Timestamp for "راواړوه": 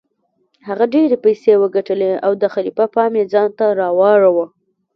3.81-4.45